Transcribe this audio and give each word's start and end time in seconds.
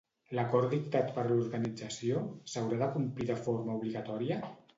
L'acord 0.37 0.71
dictat 0.75 1.11
per 1.17 1.25
l'organització, 1.27 2.23
s'haurà 2.55 2.81
de 2.85 2.89
complir 2.97 3.29
de 3.33 3.37
forma 3.45 3.79
obligatòria? 3.79 4.41